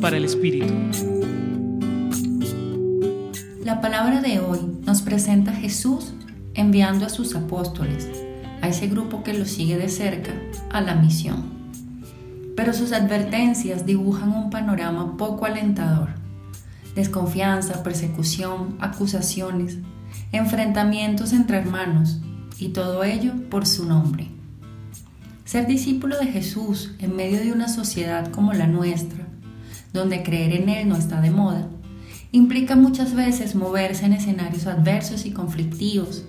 Para 0.00 0.16
el 0.16 0.24
Espíritu. 0.24 0.72
La 3.62 3.80
palabra 3.82 4.22
de 4.22 4.40
hoy 4.40 4.58
nos 4.84 5.02
presenta 5.02 5.50
a 5.50 5.54
Jesús 5.54 6.14
enviando 6.54 7.04
a 7.04 7.10
sus 7.10 7.36
apóstoles, 7.36 8.08
a 8.62 8.68
ese 8.68 8.88
grupo 8.88 9.22
que 9.22 9.34
lo 9.34 9.44
sigue 9.44 9.76
de 9.76 9.90
cerca, 9.90 10.32
a 10.70 10.80
la 10.80 10.94
misión. 10.94 11.44
Pero 12.56 12.72
sus 12.72 12.92
advertencias 12.92 13.84
dibujan 13.84 14.30
un 14.32 14.50
panorama 14.50 15.18
poco 15.18 15.44
alentador. 15.44 16.08
Desconfianza, 16.96 17.82
persecución, 17.82 18.76
acusaciones, 18.80 19.78
enfrentamientos 20.32 21.34
entre 21.34 21.58
hermanos, 21.58 22.20
y 22.58 22.70
todo 22.70 23.04
ello 23.04 23.32
por 23.50 23.66
su 23.66 23.84
nombre. 23.86 24.28
Ser 25.44 25.66
discípulo 25.66 26.18
de 26.18 26.26
Jesús 26.26 26.92
en 26.98 27.14
medio 27.14 27.38
de 27.38 27.52
una 27.52 27.68
sociedad 27.68 28.30
como 28.32 28.54
la 28.54 28.66
nuestra, 28.66 29.28
donde 29.92 30.22
creer 30.22 30.52
en 30.52 30.68
Él 30.68 30.88
no 30.88 30.96
está 30.96 31.20
de 31.20 31.30
moda, 31.30 31.68
implica 32.32 32.76
muchas 32.76 33.14
veces 33.14 33.54
moverse 33.54 34.06
en 34.06 34.14
escenarios 34.14 34.66
adversos 34.66 35.26
y 35.26 35.32
conflictivos, 35.32 36.24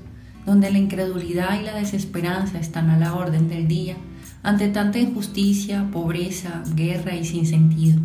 donde 0.46 0.70
la 0.72 0.78
incredulidad 0.78 1.60
y 1.60 1.64
la 1.64 1.74
desesperanza 1.74 2.60
están 2.60 2.90
a 2.90 2.98
la 2.98 3.16
orden 3.16 3.48
del 3.48 3.68
día 3.68 3.96
ante 4.44 4.68
tanta 4.68 5.00
injusticia, 5.00 5.90
pobreza, 5.92 6.64
guerra 6.76 7.16
y 7.16 7.24
sinsentido. 7.24 8.02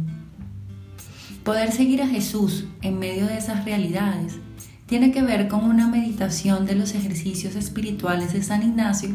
Poder 1.42 1.72
seguir 1.72 2.02
a 2.02 2.06
Jesús 2.06 2.66
en 2.80 2.98
medio 2.98 3.26
de 3.26 3.38
esas 3.38 3.64
realidades 3.64 4.38
tiene 4.86 5.10
que 5.10 5.22
ver 5.22 5.48
con 5.48 5.64
una 5.64 5.88
meditación 5.88 6.64
de 6.64 6.76
los 6.76 6.94
ejercicios 6.94 7.56
espirituales 7.56 8.32
de 8.32 8.42
San 8.42 8.62
Ignacio, 8.62 9.10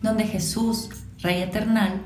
donde 0.00 0.24
Jesús, 0.24 0.88
Rey 1.20 1.42
Eternal, 1.42 2.00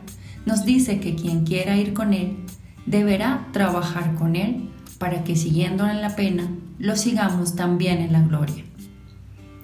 nos 0.45 0.65
dice 0.65 0.99
que 0.99 1.15
quien 1.15 1.45
quiera 1.45 1.77
ir 1.77 1.95
con 1.95 2.13
Él 2.13 2.37
deberá 2.87 3.49
trabajar 3.53 4.15
con 4.15 4.37
Él 4.37 4.71
para 4.99 5.25
que 5.25 5.37
siguiéndolo 5.37 5.91
en 5.91 6.01
la 6.01 6.17
pena, 6.17 6.49
lo 6.79 6.97
sigamos 6.97 7.57
también 7.57 7.99
en 7.99 8.13
la 8.13 8.23
gloria. 8.23 8.65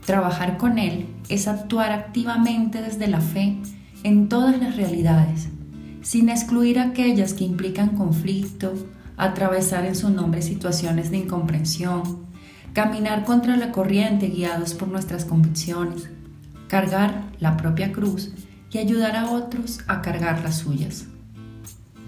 Trabajar 0.04 0.58
con 0.58 0.78
Él 0.78 1.06
es 1.28 1.48
actuar 1.48 1.92
activamente 1.92 2.82
desde 2.82 3.06
la 3.06 3.20
fe 3.20 3.56
en 4.02 4.28
todas 4.28 4.58
las 4.60 4.76
realidades, 4.76 5.48
sin 6.02 6.28
excluir 6.28 6.78
aquellas 6.78 7.34
que 7.34 7.44
implican 7.44 7.90
conflicto, 7.90 8.74
atravesar 9.16 9.86
en 9.86 9.94
su 9.94 10.10
nombre 10.10 10.42
situaciones 10.42 11.10
de 11.10 11.18
incomprensión, 11.18 12.26
caminar 12.72 13.24
contra 13.24 13.56
la 13.56 13.70
corriente 13.70 14.28
guiados 14.28 14.74
por 14.74 14.88
nuestras 14.88 15.24
convicciones, 15.24 16.08
cargar 16.68 17.24
la 17.38 17.56
propia 17.56 17.92
cruz 17.92 18.32
y 18.72 18.78
ayudar 18.78 19.14
a 19.16 19.30
otros 19.30 19.80
a 19.86 20.02
cargar 20.02 20.42
las 20.42 20.58
suyas. 20.58 21.06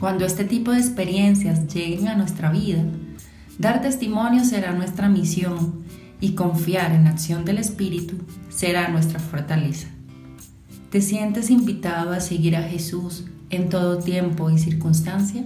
Cuando 0.04 0.26
este 0.26 0.44
tipo 0.44 0.70
de 0.70 0.80
experiencias 0.80 1.66
lleguen 1.72 2.08
a 2.08 2.14
nuestra 2.14 2.50
vida, 2.50 2.84
dar 3.58 3.80
testimonio 3.80 4.44
será 4.44 4.74
nuestra 4.74 5.08
misión 5.08 5.82
y 6.20 6.34
confiar 6.34 6.92
en 6.92 7.04
la 7.04 7.10
acción 7.12 7.46
del 7.46 7.56
Espíritu 7.56 8.16
será 8.50 8.88
nuestra 8.88 9.18
fortaleza. 9.18 9.88
¿Te 10.90 11.00
sientes 11.00 11.48
invitado 11.48 12.12
a 12.12 12.20
seguir 12.20 12.54
a 12.54 12.64
Jesús 12.64 13.24
en 13.48 13.70
todo 13.70 13.96
tiempo 13.96 14.50
y 14.50 14.58
circunstancia? 14.58 15.42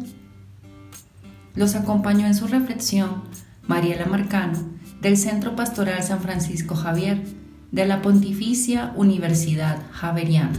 Los 1.54 1.76
acompañó 1.76 2.26
en 2.26 2.34
su 2.34 2.48
reflexión 2.48 3.22
Mariela 3.68 4.06
Marcano 4.06 4.58
del 5.00 5.16
Centro 5.16 5.54
Pastoral 5.54 6.02
San 6.02 6.18
Francisco 6.18 6.74
Javier 6.74 7.22
de 7.70 7.86
la 7.86 8.02
Pontificia 8.02 8.92
Universidad 8.96 9.78
Javeriana. 9.92 10.58